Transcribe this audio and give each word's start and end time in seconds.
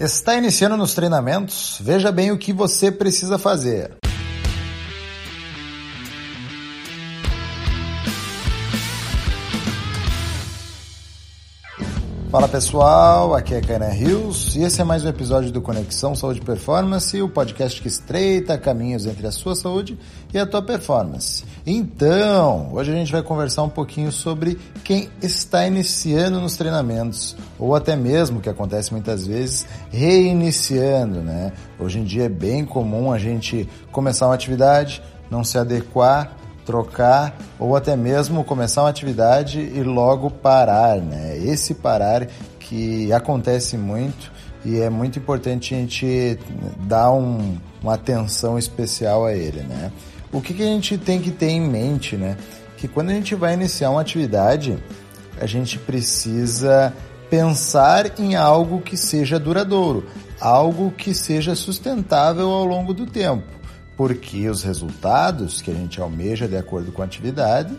Está 0.00 0.34
iniciando 0.34 0.78
nos 0.78 0.94
treinamentos? 0.94 1.76
Veja 1.78 2.10
bem 2.10 2.32
o 2.32 2.38
que 2.38 2.54
você 2.54 2.90
precisa 2.90 3.38
fazer. 3.38 3.98
Fala 12.30 12.46
pessoal, 12.46 13.34
aqui 13.34 13.56
é 13.56 13.60
Kainan 13.60 13.88
Rios 13.88 14.54
e 14.54 14.62
esse 14.62 14.80
é 14.80 14.84
mais 14.84 15.04
um 15.04 15.08
episódio 15.08 15.50
do 15.50 15.60
Conexão 15.60 16.14
Saúde 16.14 16.40
Performance, 16.40 17.20
o 17.20 17.28
podcast 17.28 17.82
que 17.82 17.88
estreita 17.88 18.56
caminhos 18.56 19.04
entre 19.04 19.26
a 19.26 19.32
sua 19.32 19.56
saúde 19.56 19.98
e 20.32 20.38
a 20.38 20.46
tua 20.46 20.62
performance. 20.62 21.44
Então, 21.66 22.72
hoje 22.72 22.92
a 22.92 22.94
gente 22.94 23.10
vai 23.10 23.20
conversar 23.20 23.64
um 23.64 23.68
pouquinho 23.68 24.12
sobre 24.12 24.56
quem 24.84 25.10
está 25.20 25.66
iniciando 25.66 26.40
nos 26.40 26.56
treinamentos, 26.56 27.36
ou 27.58 27.74
até 27.74 27.96
mesmo, 27.96 28.40
que 28.40 28.48
acontece 28.48 28.92
muitas 28.92 29.26
vezes, 29.26 29.66
reiniciando, 29.90 31.22
né? 31.22 31.52
Hoje 31.80 31.98
em 31.98 32.04
dia 32.04 32.26
é 32.26 32.28
bem 32.28 32.64
comum 32.64 33.10
a 33.10 33.18
gente 33.18 33.68
começar 33.90 34.26
uma 34.28 34.36
atividade, 34.36 35.02
não 35.28 35.42
se 35.42 35.58
adequar 35.58 36.36
trocar 36.64 37.36
ou 37.58 37.74
até 37.74 37.96
mesmo 37.96 38.44
começar 38.44 38.82
uma 38.82 38.90
atividade 38.90 39.60
e 39.60 39.82
logo 39.82 40.30
parar, 40.30 40.98
né? 40.98 41.36
Esse 41.38 41.74
parar 41.74 42.26
que 42.58 43.12
acontece 43.12 43.76
muito 43.76 44.30
e 44.64 44.78
é 44.80 44.90
muito 44.90 45.18
importante 45.18 45.74
a 45.74 45.78
gente 45.78 46.38
dar 46.80 47.10
um, 47.12 47.56
uma 47.82 47.94
atenção 47.94 48.58
especial 48.58 49.26
a 49.26 49.34
ele, 49.34 49.62
né? 49.62 49.90
O 50.32 50.40
que, 50.40 50.54
que 50.54 50.62
a 50.62 50.66
gente 50.66 50.96
tem 50.96 51.20
que 51.20 51.30
ter 51.30 51.48
em 51.48 51.60
mente, 51.60 52.16
né? 52.16 52.36
Que 52.76 52.86
quando 52.86 53.10
a 53.10 53.14
gente 53.14 53.34
vai 53.34 53.54
iniciar 53.54 53.90
uma 53.90 54.00
atividade, 54.00 54.78
a 55.40 55.46
gente 55.46 55.78
precisa 55.78 56.92
pensar 57.28 58.18
em 58.18 58.36
algo 58.36 58.80
que 58.80 58.96
seja 58.96 59.38
duradouro, 59.38 60.06
algo 60.40 60.90
que 60.90 61.14
seja 61.14 61.54
sustentável 61.54 62.48
ao 62.48 62.64
longo 62.64 62.92
do 62.92 63.06
tempo 63.06 63.59
porque 64.00 64.48
os 64.48 64.62
resultados 64.62 65.60
que 65.60 65.70
a 65.70 65.74
gente 65.74 66.00
almeja 66.00 66.48
de 66.48 66.56
acordo 66.56 66.90
com 66.90 67.02
a 67.02 67.04
atividade, 67.04 67.76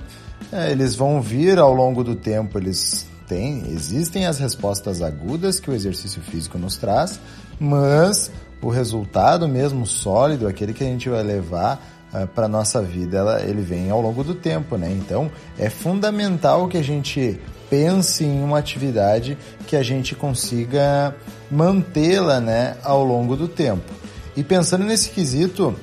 é, 0.52 0.72
eles 0.72 0.94
vão 0.94 1.20
vir 1.20 1.58
ao 1.58 1.74
longo 1.74 2.04
do 2.04 2.16
tempo, 2.16 2.60
eles 2.60 3.08
têm, 3.28 3.64
existem 3.72 4.28
as 4.28 4.38
respostas 4.38 5.02
agudas 5.02 5.60
que 5.60 5.72
o 5.72 5.74
exercício 5.74 6.22
físico 6.22 6.60
nos 6.60 6.78
traz, 6.78 7.20
mas 7.60 8.32
o 8.62 8.70
resultado 8.70 9.48
mesmo 9.48 9.88
sólido, 9.88 10.48
aquele 10.48 10.74
que 10.74 10.84
a 10.84 10.88
gente 10.88 11.10
vai 11.10 11.24
levar 11.24 11.82
uh, 12.14 12.28
para 12.28 12.48
nossa 12.48 12.84
vida, 12.84 13.18
ela, 13.18 13.42
ele 13.42 13.64
vem 13.64 13.90
ao 13.90 14.00
longo 14.00 14.24
do 14.24 14.36
tempo, 14.36 14.78
né? 14.78 14.92
Então 14.92 15.32
é 15.58 15.72
fundamental 15.72 16.68
que 16.68 16.78
a 16.78 16.84
gente 16.84 17.42
pense 17.68 18.24
em 18.24 18.44
uma 18.44 18.60
atividade 18.60 19.36
que 19.66 19.76
a 19.76 19.82
gente 19.82 20.14
consiga 20.14 21.16
mantê-la, 21.50 22.40
né, 22.40 22.78
ao 22.84 23.04
longo 23.04 23.36
do 23.36 23.48
tempo. 23.48 23.92
E 24.38 24.44
pensando 24.44 24.86
nesse 24.86 25.10
quesito, 25.10 25.76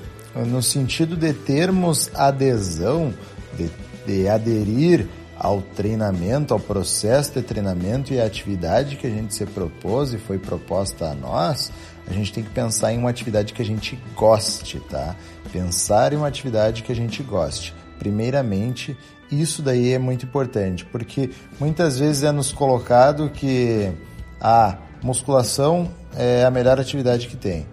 no 0.46 0.62
sentido 0.62 1.16
de 1.16 1.32
termos 1.32 2.10
adesão, 2.14 3.12
de, 3.56 3.70
de 4.06 4.28
aderir 4.28 5.06
ao 5.36 5.62
treinamento, 5.62 6.52
ao 6.52 6.60
processo 6.60 7.34
de 7.34 7.42
treinamento 7.42 8.12
e 8.12 8.20
à 8.20 8.24
atividade 8.24 8.96
que 8.96 9.06
a 9.06 9.10
gente 9.10 9.34
se 9.34 9.46
propôs 9.46 10.12
e 10.12 10.18
foi 10.18 10.38
proposta 10.38 11.06
a 11.06 11.14
nós, 11.14 11.70
a 12.06 12.12
gente 12.12 12.32
tem 12.32 12.42
que 12.42 12.50
pensar 12.50 12.92
em 12.92 12.98
uma 12.98 13.10
atividade 13.10 13.52
que 13.52 13.62
a 13.62 13.64
gente 13.64 13.98
goste, 14.16 14.80
tá? 14.80 15.14
Pensar 15.52 16.12
em 16.12 16.16
uma 16.16 16.26
atividade 16.26 16.82
que 16.82 16.90
a 16.90 16.94
gente 16.94 17.22
goste. 17.22 17.74
Primeiramente, 17.98 18.96
isso 19.30 19.62
daí 19.62 19.92
é 19.92 19.98
muito 19.98 20.24
importante, 20.24 20.84
porque 20.86 21.30
muitas 21.60 21.98
vezes 21.98 22.22
é 22.22 22.32
nos 22.32 22.50
colocado 22.50 23.30
que 23.30 23.92
a 24.40 24.78
musculação 25.02 25.90
é 26.16 26.44
a 26.44 26.50
melhor 26.50 26.80
atividade 26.80 27.28
que 27.28 27.36
tem. 27.36 27.66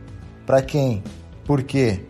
Para 0.46 0.62
quem? 0.62 1.04
Por 1.46 1.64
quê? 1.64 2.02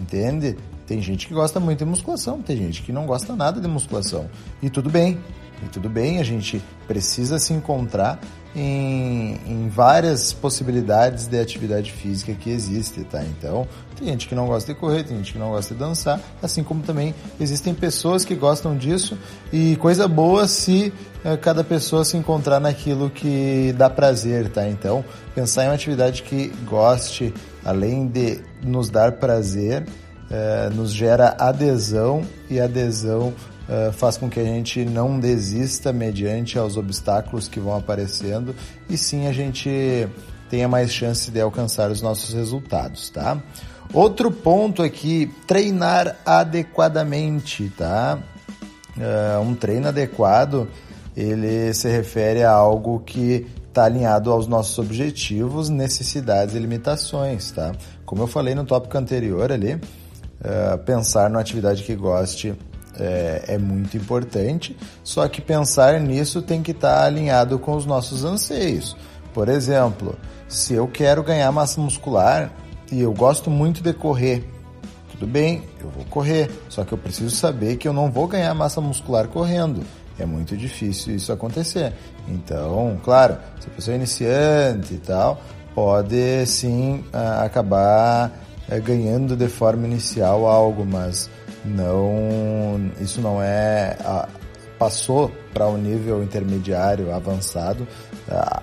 Entende? 0.00 0.56
Tem 0.86 1.00
gente 1.00 1.26
que 1.26 1.34
gosta 1.34 1.60
muito 1.60 1.78
de 1.78 1.84
musculação, 1.84 2.42
tem 2.42 2.56
gente 2.56 2.82
que 2.82 2.92
não 2.92 3.06
gosta 3.06 3.34
nada 3.34 3.60
de 3.60 3.68
musculação. 3.68 4.28
E 4.62 4.68
tudo 4.68 4.90
bem, 4.90 5.18
e 5.64 5.68
tudo 5.68 5.88
bem, 5.88 6.18
a 6.18 6.24
gente 6.24 6.62
precisa 6.86 7.38
se 7.38 7.52
encontrar 7.52 8.20
em, 8.54 9.38
em, 9.46 9.68
várias 9.68 10.32
possibilidades 10.32 11.26
de 11.26 11.40
atividade 11.40 11.90
física 11.90 12.34
que 12.34 12.50
existe, 12.50 13.02
tá? 13.04 13.22
Então, 13.24 13.66
tem 13.96 14.08
gente 14.08 14.28
que 14.28 14.34
não 14.34 14.46
gosta 14.46 14.74
de 14.74 14.78
correr, 14.78 15.04
tem 15.04 15.16
gente 15.16 15.32
que 15.32 15.38
não 15.38 15.50
gosta 15.50 15.72
de 15.72 15.80
dançar, 15.80 16.20
assim 16.42 16.62
como 16.62 16.82
também 16.82 17.14
existem 17.40 17.72
pessoas 17.72 18.24
que 18.24 18.34
gostam 18.34 18.76
disso 18.76 19.16
e 19.52 19.76
coisa 19.76 20.06
boa 20.06 20.46
se 20.46 20.92
eh, 21.24 21.36
cada 21.36 21.64
pessoa 21.64 22.04
se 22.04 22.16
encontrar 22.16 22.60
naquilo 22.60 23.08
que 23.08 23.74
dá 23.78 23.88
prazer, 23.88 24.50
tá? 24.50 24.68
Então, 24.68 25.04
pensar 25.34 25.64
em 25.64 25.68
uma 25.68 25.74
atividade 25.74 26.22
que 26.22 26.48
goste, 26.66 27.32
além 27.64 28.06
de 28.06 28.40
nos 28.62 28.90
dar 28.90 29.12
prazer, 29.12 29.84
eh, 30.30 30.70
nos 30.74 30.92
gera 30.92 31.36
adesão 31.38 32.22
e 32.48 32.60
adesão 32.60 33.34
eh, 33.68 33.92
faz 33.92 34.16
com 34.16 34.28
que 34.28 34.40
a 34.40 34.44
gente 34.44 34.84
não 34.84 35.20
desista 35.20 35.92
mediante 35.92 36.58
aos 36.58 36.76
obstáculos 36.76 37.48
que 37.48 37.60
vão 37.60 37.76
aparecendo 37.76 38.54
e 38.88 38.96
sim 38.96 39.26
a 39.26 39.32
gente 39.32 40.08
tenha 40.50 40.68
mais 40.68 40.92
chance 40.92 41.30
de 41.30 41.40
alcançar 41.40 41.90
os 41.90 42.02
nossos 42.02 42.34
resultados, 42.34 43.08
tá? 43.08 43.40
Outro 43.92 44.30
ponto 44.30 44.82
aqui, 44.82 45.30
treinar 45.46 46.16
adequadamente, 46.26 47.70
tá? 47.76 48.18
Uh, 48.96 49.40
um 49.40 49.54
treino 49.54 49.88
adequado, 49.88 50.68
ele 51.16 51.72
se 51.72 51.88
refere 51.88 52.42
a 52.42 52.50
algo 52.50 53.00
que 53.00 53.46
está 53.72 53.84
alinhado 53.84 54.30
aos 54.30 54.46
nossos 54.46 54.78
objetivos, 54.78 55.70
necessidades 55.70 56.54
e 56.54 56.58
limitações, 56.58 57.50
tá? 57.50 57.72
Como 58.04 58.22
eu 58.22 58.26
falei 58.26 58.54
no 58.54 58.64
tópico 58.64 58.98
anterior 58.98 59.50
ali, 59.50 59.74
uh, 59.74 60.78
pensar 60.84 61.30
numa 61.30 61.40
atividade 61.40 61.82
que 61.82 61.96
goste 61.96 62.54
é, 62.98 63.44
é, 63.48 63.58
muito 63.58 63.96
importante, 63.96 64.76
só 65.02 65.26
que 65.26 65.40
pensar 65.40 65.98
nisso 65.98 66.42
tem 66.42 66.62
que 66.62 66.72
estar 66.72 66.98
tá 66.98 67.04
alinhado 67.06 67.58
com 67.58 67.74
os 67.74 67.86
nossos 67.86 68.24
anseios. 68.24 68.94
Por 69.32 69.48
exemplo, 69.48 70.14
se 70.46 70.74
eu 70.74 70.86
quero 70.86 71.22
ganhar 71.22 71.50
massa 71.50 71.80
muscular 71.80 72.52
e 72.92 73.00
eu 73.00 73.14
gosto 73.14 73.50
muito 73.50 73.82
de 73.82 73.94
correr, 73.94 74.44
tudo 75.10 75.26
bem, 75.26 75.62
eu 75.80 75.88
vou 75.88 76.04
correr, 76.04 76.50
só 76.68 76.84
que 76.84 76.92
eu 76.92 76.98
preciso 76.98 77.34
saber 77.34 77.76
que 77.76 77.88
eu 77.88 77.94
não 77.94 78.10
vou 78.10 78.28
ganhar 78.28 78.52
massa 78.52 78.82
muscular 78.82 79.26
correndo. 79.28 79.82
É 80.22 80.26
muito 80.26 80.56
difícil 80.56 81.16
isso 81.16 81.32
acontecer. 81.32 81.92
Então, 82.28 83.00
claro, 83.02 83.36
se 83.58 83.66
a 83.66 83.70
pessoa 83.70 83.94
é 83.94 83.96
iniciante 83.96 84.94
e 84.94 84.98
tal, 84.98 85.42
pode 85.74 86.46
sim 86.46 87.04
acabar 87.12 88.30
é, 88.68 88.78
ganhando 88.78 89.36
de 89.36 89.48
forma 89.48 89.84
inicial 89.84 90.46
algo, 90.46 90.86
mas 90.86 91.28
não, 91.64 92.90
isso 93.00 93.20
não 93.20 93.42
é 93.42 93.96
passou 94.78 95.30
para 95.54 95.66
o 95.68 95.74
um 95.74 95.78
nível 95.78 96.24
intermediário 96.24 97.14
avançado, 97.14 97.86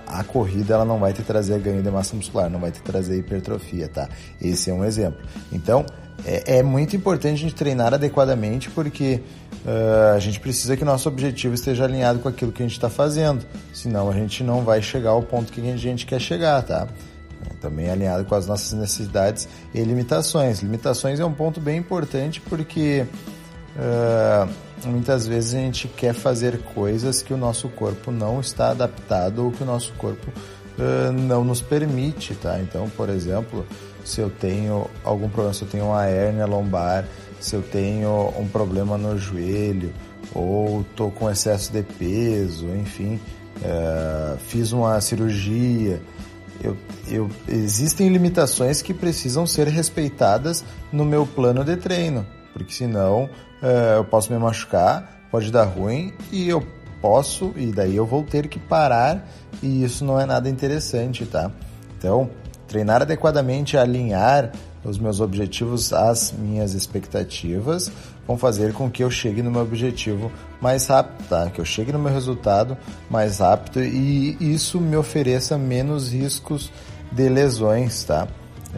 a, 0.06 0.22
corrida 0.22 0.74
ela 0.74 0.84
não 0.84 0.98
vai 0.98 1.14
te 1.14 1.22
trazer 1.22 1.58
ganho 1.60 1.82
de 1.82 1.90
massa 1.90 2.14
muscular, 2.14 2.50
não 2.50 2.60
vai 2.60 2.70
te 2.70 2.82
trazer 2.82 3.16
hipertrofia, 3.16 3.88
tá? 3.88 4.06
Esse 4.38 4.70
é 4.70 4.74
um 4.74 4.84
exemplo. 4.84 5.18
Então, 5.50 5.86
é, 6.24 6.58
é 6.58 6.62
muito 6.62 6.96
importante 6.96 7.34
a 7.34 7.38
gente 7.38 7.54
treinar 7.54 7.94
adequadamente 7.94 8.70
porque 8.70 9.20
uh, 9.64 10.14
a 10.14 10.18
gente 10.18 10.40
precisa 10.40 10.76
que 10.76 10.84
nosso 10.84 11.08
objetivo 11.08 11.54
esteja 11.54 11.84
alinhado 11.84 12.18
com 12.18 12.28
aquilo 12.28 12.52
que 12.52 12.62
a 12.62 12.66
gente 12.66 12.76
está 12.76 12.90
fazendo, 12.90 13.44
senão 13.72 14.08
a 14.08 14.12
gente 14.12 14.42
não 14.42 14.62
vai 14.62 14.82
chegar 14.82 15.10
ao 15.10 15.22
ponto 15.22 15.52
que 15.52 15.60
a 15.60 15.76
gente 15.76 16.06
quer 16.06 16.20
chegar, 16.20 16.62
tá? 16.62 16.88
também 17.60 17.90
alinhado 17.90 18.24
com 18.24 18.34
as 18.34 18.46
nossas 18.46 18.72
necessidades 18.72 19.48
e 19.74 19.82
limitações. 19.82 20.60
Limitações 20.60 21.20
é 21.20 21.24
um 21.24 21.32
ponto 21.32 21.60
bem 21.60 21.78
importante 21.78 22.40
porque 22.40 23.06
uh, 23.76 24.88
muitas 24.88 25.26
vezes 25.26 25.54
a 25.54 25.58
gente 25.58 25.88
quer 25.88 26.14
fazer 26.14 26.58
coisas 26.74 27.22
que 27.22 27.32
o 27.32 27.36
nosso 27.36 27.68
corpo 27.68 28.10
não 28.10 28.40
está 28.40 28.70
adaptado 28.70 29.44
ou 29.44 29.52
que 29.52 29.62
o 29.62 29.66
nosso 29.66 29.92
corpo 29.94 30.30
uh, 30.30 31.12
não 31.12 31.44
nos 31.44 31.60
permite, 31.60 32.34
tá? 32.34 32.58
Então, 32.60 32.88
por 32.90 33.08
exemplo, 33.08 33.66
se 34.04 34.20
eu 34.20 34.30
tenho 34.30 34.86
algum 35.04 35.28
problema, 35.28 35.54
se 35.54 35.62
eu 35.62 35.68
tenho 35.68 35.84
uma 35.86 36.04
hérnia 36.06 36.46
lombar, 36.46 37.04
se 37.40 37.54
eu 37.54 37.62
tenho 37.62 38.32
um 38.38 38.46
problema 38.46 38.98
no 38.98 39.16
joelho 39.16 39.92
ou 40.34 40.82
estou 40.82 41.10
com 41.10 41.30
excesso 41.30 41.72
de 41.72 41.82
peso, 41.82 42.66
enfim, 42.68 43.18
uh, 43.56 44.36
fiz 44.38 44.72
uma 44.72 45.00
cirurgia, 45.00 46.00
eu, 46.62 46.76
eu, 47.08 47.30
existem 47.48 48.08
limitações 48.08 48.82
que 48.82 48.92
precisam 48.92 49.46
ser 49.46 49.66
respeitadas 49.68 50.64
no 50.92 51.04
meu 51.04 51.26
plano 51.26 51.64
de 51.64 51.76
treino, 51.76 52.26
porque 52.52 52.72
senão 52.72 53.24
uh, 53.24 53.96
eu 53.96 54.04
posso 54.04 54.32
me 54.32 54.38
machucar, 54.38 55.26
pode 55.30 55.50
dar 55.50 55.64
ruim 55.64 56.12
e 56.30 56.48
eu 56.48 56.64
posso, 57.00 57.52
e 57.56 57.66
daí 57.66 57.96
eu 57.96 58.04
vou 58.04 58.22
ter 58.22 58.46
que 58.46 58.58
parar 58.58 59.26
e 59.62 59.82
isso 59.82 60.04
não 60.04 60.20
é 60.20 60.26
nada 60.26 60.48
interessante, 60.48 61.24
tá? 61.24 61.50
Então, 61.96 62.30
treinar 62.70 63.02
adequadamente, 63.02 63.76
alinhar 63.76 64.52
os 64.84 64.96
meus 64.96 65.20
objetivos 65.20 65.92
às 65.92 66.32
minhas 66.32 66.72
expectativas 66.72 67.90
vão 68.24 68.38
fazer 68.38 68.72
com 68.72 68.88
que 68.88 69.02
eu 69.02 69.10
chegue 69.10 69.42
no 69.42 69.50
meu 69.50 69.60
objetivo 69.60 70.30
mais 70.60 70.86
rápido, 70.86 71.28
tá? 71.28 71.50
Que 71.50 71.60
eu 71.60 71.64
chegue 71.64 71.92
no 71.92 71.98
meu 71.98 72.12
resultado 72.12 72.78
mais 73.10 73.40
rápido 73.40 73.82
e 73.82 74.36
isso 74.40 74.80
me 74.80 74.96
ofereça 74.96 75.58
menos 75.58 76.12
riscos 76.12 76.70
de 77.10 77.28
lesões, 77.28 78.04
tá? 78.04 78.28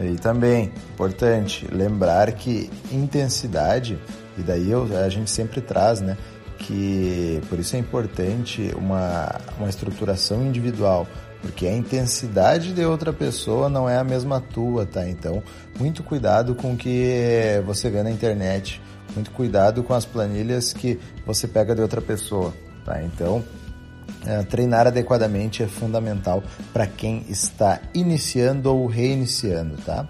E 0.01 0.15
também, 0.15 0.71
importante 0.91 1.67
lembrar 1.71 2.31
que 2.31 2.71
intensidade, 2.91 3.99
e 4.35 4.41
daí 4.41 4.71
eu, 4.71 4.87
a 4.97 5.07
gente 5.07 5.29
sempre 5.29 5.61
traz, 5.61 6.01
né? 6.01 6.17
Que 6.57 7.41
por 7.49 7.59
isso 7.59 7.75
é 7.75 7.79
importante 7.79 8.71
uma, 8.77 9.39
uma 9.57 9.69
estruturação 9.69 10.45
individual, 10.45 11.07
porque 11.41 11.67
a 11.67 11.75
intensidade 11.75 12.73
de 12.73 12.85
outra 12.85 13.11
pessoa 13.11 13.69
não 13.69 13.89
é 13.89 13.97
a 13.97 14.03
mesma 14.03 14.39
tua, 14.39 14.85
tá? 14.85 15.07
Então, 15.07 15.43
muito 15.77 16.03
cuidado 16.03 16.55
com 16.55 16.73
o 16.73 16.77
que 16.77 17.61
você 17.65 17.89
vê 17.89 18.01
na 18.01 18.11
internet, 18.11 18.81
muito 19.13 19.31
cuidado 19.31 19.83
com 19.83 19.93
as 19.93 20.05
planilhas 20.05 20.71
que 20.71 20.99
você 21.25 21.47
pega 21.47 21.75
de 21.75 21.81
outra 21.81 22.01
pessoa, 22.01 22.53
tá? 22.85 23.03
Então, 23.03 23.43
é, 24.25 24.41
treinar 24.43 24.87
adequadamente 24.87 25.63
é 25.63 25.67
fundamental 25.67 26.43
para 26.71 26.87
quem 26.87 27.25
está 27.27 27.81
iniciando 27.93 28.73
ou 28.73 28.87
reiniciando, 28.87 29.75
tá? 29.77 30.07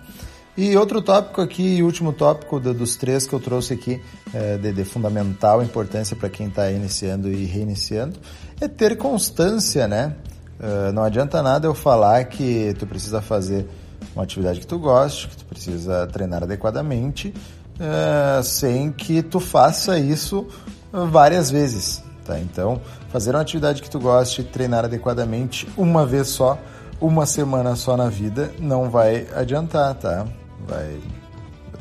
E 0.56 0.78
outro 0.78 1.02
tópico 1.02 1.42
aqui, 1.42 1.82
último 1.82 2.14
tópico 2.14 2.60
do, 2.60 2.76
dos 2.76 2.96
três 2.96 3.26
que 3.26 3.34
eu 3.34 3.40
trouxe 3.40 3.74
aqui, 3.74 4.00
é, 4.32 4.56
de, 4.58 4.72
de, 4.72 4.86
fundamental 4.86 5.64
importância 5.64 6.16
para 6.16 6.30
quem 6.30 6.48
está 6.48 6.70
iniciando 6.70 7.32
e 7.32 7.44
reiniciando, 7.46 8.20
é 8.62 8.68
ter 8.68 8.96
constância, 8.96 9.88
né? 9.88 10.16
Uh, 10.60 10.94
não 10.94 11.04
adianta 11.04 11.42
nada 11.42 11.66
eu 11.66 11.74
falar 11.74 12.24
que 12.26 12.76
tu 12.78 12.86
precisa 12.86 13.20
fazer 13.20 13.68
uma 14.16 14.24
atividade 14.24 14.60
que 14.60 14.68
tu 14.68 14.78
goste, 14.78 15.28
que 15.28 15.38
tu 15.38 15.46
precisa 15.46 16.06
treinar 16.08 16.44
adequadamente, 16.44 17.34
uh, 17.80 18.44
sem 18.44 18.92
que 18.92 19.24
tu 19.24 19.40
faça 19.40 19.98
isso 19.98 20.48
várias 20.92 21.50
vezes, 21.50 22.04
tá? 22.24 22.40
Então, 22.40 22.80
fazer 23.10 23.32
uma 23.32 23.42
atividade 23.42 23.82
que 23.82 23.90
tu 23.90 24.00
goste, 24.00 24.44
treinar 24.44 24.86
adequadamente 24.86 25.68
uma 25.76 26.06
vez 26.06 26.28
só, 26.28 26.60
uma 27.02 27.26
semana 27.26 27.76
só 27.76 27.98
na 27.98 28.08
vida, 28.08 28.52
não 28.60 28.88
vai 28.92 29.28
adiantar, 29.36 29.96
tá? 29.96 30.28
Vai, 30.68 31.00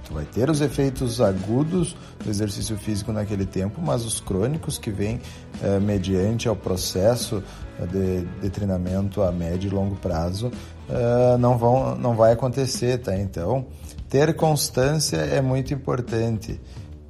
tu 0.05 0.15
vai 0.15 0.25
ter 0.25 0.51
os 0.51 0.61
efeitos 0.61 1.21
agudos 1.21 1.97
do 2.23 2.29
exercício 2.29 2.77
físico 2.77 3.13
naquele 3.13 3.47
tempo, 3.47 3.81
mas 3.81 4.05
os 4.05 4.21
crônicos 4.21 4.79
que 4.79 4.91
vêm 4.91 5.21
é, 5.63 5.79
mediante 5.79 6.49
ao 6.49 6.57
processo 6.57 7.43
de, 7.91 8.25
de, 8.41 8.51
treinamento 8.51 9.23
a 9.23 9.31
médio 9.33 9.69
e 9.69 9.75
longo 9.75 9.97
prazo 9.97 10.51
é, 10.89 11.37
não 11.37 11.57
vão, 11.57 11.97
não 11.97 12.15
vai 12.15 12.33
acontecer, 12.33 12.99
tá? 12.99 13.17
Então, 13.17 13.67
ter 14.09 14.35
constância 14.35 15.17
é 15.17 15.41
muito 15.41 15.73
importante, 15.73 16.61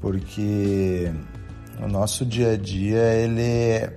porque 0.01 1.13
o 1.83 1.89
nosso 1.89 2.25
dia 2.25 2.53
a 2.53 2.57
dia 2.57 3.03
ele 3.15 3.91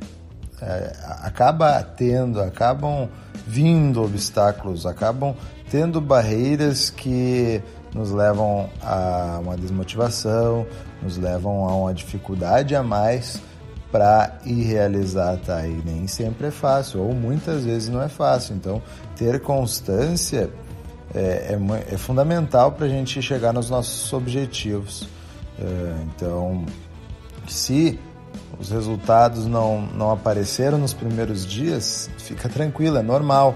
acaba 1.21 1.81
tendo, 1.83 2.39
acabam 2.39 3.10
vindo 3.45 4.01
obstáculos, 4.01 4.86
acabam 4.86 5.36
tendo 5.69 6.00
barreiras 6.00 6.89
que 6.89 7.62
nos 7.94 8.12
levam 8.12 8.69
a 8.81 9.39
uma 9.41 9.56
desmotivação, 9.56 10.67
nos 11.01 11.17
levam 11.17 11.67
a 11.67 11.75
uma 11.75 11.94
dificuldade 11.94 12.75
a 12.75 12.83
mais 12.83 13.41
para 13.91 14.39
ir 14.44 14.63
realizar, 14.63 15.38
tá? 15.38 15.65
E 15.65 15.81
nem 15.85 16.06
sempre 16.06 16.47
é 16.47 16.51
fácil, 16.51 17.01
ou 17.01 17.13
muitas 17.13 17.63
vezes 17.63 17.88
não 17.88 18.01
é 18.01 18.09
fácil. 18.09 18.56
Então, 18.56 18.81
ter 19.15 19.39
constância 19.39 20.50
é, 21.13 21.57
é, 21.57 21.94
é 21.94 21.97
fundamental 21.97 22.73
para 22.73 22.88
a 22.88 22.89
gente 22.89 23.21
chegar 23.21 23.53
nos 23.53 23.69
nossos 23.69 24.11
objetivos. 24.11 25.07
É, 25.57 25.95
então, 26.03 26.65
se 27.47 27.97
os 28.59 28.69
resultados 28.69 29.45
não, 29.45 29.81
não 29.81 30.11
apareceram 30.11 30.77
nos 30.77 30.94
primeiros 30.94 31.45
dias, 31.45 32.09
fica 32.18 32.50
tranquilo, 32.50 32.97
é 32.97 33.01
normal. 33.01 33.56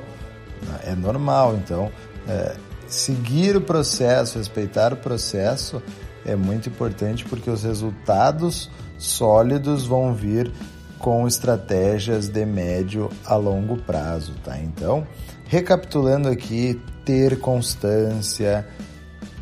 É 0.85 0.95
normal, 0.95 1.55
então, 1.55 1.91
é, 2.27 2.55
seguir 2.87 3.55
o 3.55 3.61
processo, 3.61 4.37
respeitar 4.37 4.93
o 4.93 4.97
processo 4.97 5.81
é 6.25 6.35
muito 6.35 6.69
importante 6.69 7.25
porque 7.25 7.49
os 7.49 7.63
resultados 7.63 8.69
sólidos 8.97 9.85
vão 9.85 10.13
vir 10.13 10.51
com 10.99 11.25
estratégias 11.25 12.27
de 12.27 12.45
médio 12.45 13.09
a 13.25 13.35
longo 13.35 13.77
prazo, 13.77 14.33
tá? 14.43 14.59
Então, 14.59 15.07
recapitulando 15.45 16.27
aqui, 16.27 16.79
ter 17.05 17.39
constância, 17.39 18.67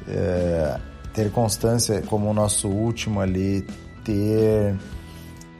é, 0.07 0.79
ter 1.13 1.31
constância 1.31 2.01
como 2.03 2.29
o 2.29 2.33
nosso 2.33 2.69
último 2.69 3.19
ali, 3.19 3.65
ter 4.03 4.77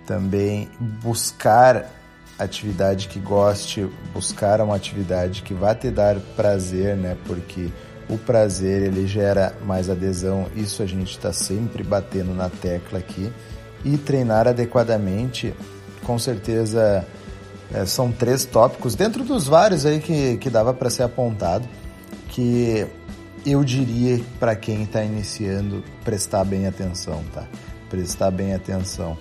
também 0.06 0.70
buscar 1.02 1.97
atividade 2.38 3.08
que 3.08 3.20
goste, 3.20 3.90
buscar 4.14 4.62
uma 4.62 4.76
atividade 4.76 5.42
que 5.42 5.54
vá 5.54 5.74
te 5.74 5.90
dar 5.90 6.18
prazer, 6.36 6.96
né? 6.96 7.18
Porque 7.26 7.70
o 8.10 8.18
prazer 8.18 8.84
ele 8.84 9.06
gera 9.08 9.56
mais 9.66 9.90
adesão, 9.90 10.48
isso 10.56 10.82
a 10.82 10.86
gente 10.86 11.12
está 11.12 11.34
sempre 11.34 11.84
batendo 11.84 12.34
na 12.34 12.50
tecla 12.50 13.00
aqui. 13.00 13.32
E 13.84 13.98
treinar 13.98 14.48
adequadamente, 14.48 15.54
com 16.04 16.18
certeza 16.18 17.06
é, 17.74 17.86
são 17.86 18.12
três 18.12 18.46
tópicos, 18.46 18.96
dentro 18.96 19.24
dos 19.24 19.48
vários 19.48 19.86
aí 19.86 20.00
que, 20.00 20.38
que 20.38 20.50
dava 20.50 20.74
para 20.74 20.90
ser 20.90 21.04
apontado, 21.04 21.68
que 22.30 22.86
eu 23.46 23.64
diria 23.64 24.22
para 24.40 24.56
quem 24.56 24.84
está 24.84 25.04
iniciando 25.04 25.84
prestar 26.04 26.44
bem 26.44 26.68
atenção, 26.68 27.24
tá? 27.34 27.46
prestar 27.90 28.32
bem 28.32 28.54
atenção. 28.54 29.18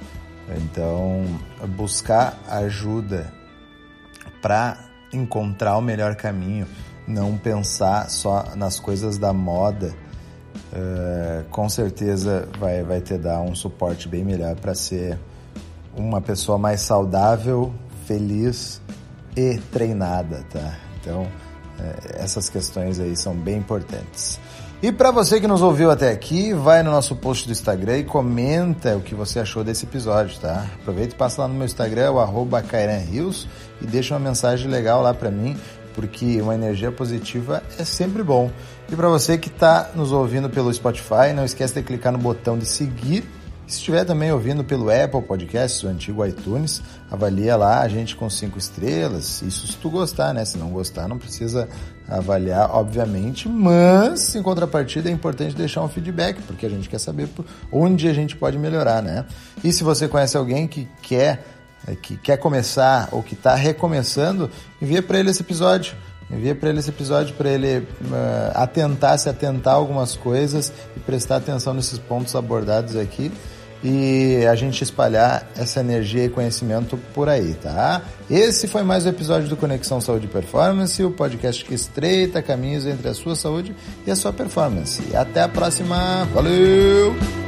Então, 0.49 1.25
buscar 1.77 2.39
ajuda 2.49 3.33
para 4.41 4.79
encontrar 5.13 5.77
o 5.77 5.81
melhor 5.81 6.15
caminho, 6.15 6.67
não 7.07 7.37
pensar 7.37 8.09
só 8.11 8.55
nas 8.55 8.79
coisas 8.79 9.19
da 9.19 9.33
moda, 9.33 9.95
uh, 10.73 11.45
com 11.51 11.69
certeza 11.69 12.49
vai, 12.59 12.83
vai 12.83 13.01
te 13.01 13.17
dar 13.17 13.41
um 13.41 13.55
suporte 13.55 14.09
bem 14.09 14.25
melhor 14.25 14.55
para 14.57 14.75
ser 14.75 15.19
uma 15.97 16.21
pessoa 16.21 16.59
mais 16.59 16.81
saudável, 16.81 17.73
feliz 18.05 18.81
e 19.37 19.59
treinada, 19.73 20.45
tá? 20.53 20.79
Então, 21.01 21.23
uh, 21.23 22.17
essas 22.19 22.49
questões 22.49 23.01
aí 23.01 23.17
são 23.17 23.35
bem 23.35 23.59
importantes. 23.59 24.39
E 24.87 24.93
para 24.93 25.11
você 25.11 25.41
que 25.41 25.49
nos 25.49 25.63
ouviu 25.63 25.91
até 25.91 26.13
aqui, 26.13 26.55
vai 26.55 26.81
no 26.81 26.93
nosso 26.93 27.17
post 27.17 27.45
do 27.45 27.51
Instagram 27.51 27.99
e 27.99 28.05
comenta 28.05 28.97
o 28.97 29.01
que 29.01 29.17
você 29.17 29.41
achou 29.41 29.65
desse 29.65 29.85
episódio, 29.85 30.39
tá? 30.39 30.65
Aproveita 30.81 31.13
e 31.13 31.19
passa 31.19 31.43
lá 31.43 31.49
no 31.49 31.55
meu 31.55 31.65
Instagram, 31.65 32.13
o 32.13 32.21
arroba 32.21 32.63
e 33.83 33.85
deixa 33.85 34.15
uma 34.15 34.21
mensagem 34.21 34.71
legal 34.71 35.03
lá 35.03 35.13
para 35.13 35.29
mim, 35.29 35.57
porque 35.93 36.41
uma 36.41 36.55
energia 36.55 36.93
positiva 36.93 37.65
é 37.77 37.85
sempre 37.85 38.23
bom. 38.23 38.49
E 38.89 38.95
para 38.95 39.09
você 39.09 39.37
que 39.37 39.49
está 39.49 39.91
nos 39.93 40.13
ouvindo 40.13 40.49
pelo 40.49 40.73
Spotify, 40.73 41.33
não 41.35 41.45
esquece 41.45 41.75
de 41.75 41.83
clicar 41.83 42.13
no 42.13 42.19
botão 42.19 42.57
de 42.57 42.65
seguir 42.65 43.29
se 43.67 43.79
estiver 43.79 44.05
também 44.05 44.31
ouvindo 44.31 44.63
pelo 44.63 44.89
Apple 44.91 45.21
Podcasts, 45.23 45.83
o 45.83 45.89
antigo 45.89 46.25
iTunes, 46.25 46.81
avalia 47.11 47.57
lá 47.57 47.81
a 47.81 47.89
gente 47.89 48.15
com 48.15 48.31
cinco 48.31 48.59
estrelas. 48.59 49.43
Isso 49.43 49.67
se 49.67 49.77
tu 49.77 49.91
gostar, 49.91 50.33
né? 50.33 50.45
Se 50.45 50.57
não 50.57 50.71
gostar, 50.71 51.09
não 51.09 51.19
precisa 51.19 51.69
avaliar, 52.09 52.71
obviamente. 52.71 53.49
Mas, 53.49 54.37
em 54.37 54.43
contrapartida, 54.43 55.09
é 55.09 55.13
importante 55.13 55.57
deixar 55.57 55.83
um 55.83 55.89
feedback, 55.89 56.41
porque 56.43 56.65
a 56.65 56.69
gente 56.69 56.89
quer 56.89 57.01
saber 57.01 57.29
onde 57.73 58.09
a 58.09 58.15
gente 58.15 58.37
pode 58.37 58.57
melhorar, 58.57 59.03
né? 59.03 59.25
E 59.65 59.73
se 59.73 59.83
você 59.83 60.07
conhece 60.07 60.37
alguém 60.37 60.69
que 60.69 60.89
quer, 61.03 61.45
é, 61.89 61.97
que 61.97 62.17
quer 62.17 62.37
começar 62.37 63.09
ou 63.11 63.21
que 63.21 63.35
está 63.35 63.57
recomeçando, 63.57 64.49
envia 64.81 65.03
para 65.03 65.19
ele 65.19 65.31
esse 65.31 65.43
episódio. 65.43 65.97
Envia 66.31 66.55
para 66.55 66.69
ele 66.69 66.79
esse 66.79 66.91
episódio 66.91 67.35
para 67.35 67.49
ele 67.49 67.79
uh, 67.79 67.87
atentar, 68.55 69.19
se 69.19 69.29
atentar 69.29 69.75
a 69.75 69.77
algumas 69.77 70.17
coisas 70.17 70.73
e 70.97 71.01
prestar 71.01 71.37
atenção 71.37 71.75
nesses 71.75 71.99
pontos 71.99 72.35
abordados 72.35 72.97
aqui 72.97 73.33
e 73.83 74.45
a 74.47 74.55
gente 74.55 74.83
espalhar 74.83 75.49
essa 75.57 75.81
energia 75.81 76.25
e 76.25 76.29
conhecimento 76.29 76.99
por 77.15 77.29
aí, 77.29 77.55
tá? 77.55 78.03
Esse 78.31 78.67
foi 78.67 78.83
mais 78.83 79.07
um 79.07 79.09
episódio 79.09 79.49
do 79.49 79.57
Conexão 79.57 80.01
Saúde 80.01 80.27
e 80.27 80.29
Performance, 80.29 81.03
o 81.03 81.11
podcast 81.11 81.65
que 81.65 81.75
estreita 81.75 82.43
caminhos 82.43 82.87
entre 82.87 83.09
a 83.09 83.15
sua 83.15 83.37
saúde 83.37 83.75
e 84.07 84.11
a 84.11 84.17
sua 84.17 84.33
performance. 84.33 85.03
Até 85.15 85.43
a 85.43 85.49
próxima. 85.49 86.25
Valeu! 86.35 87.46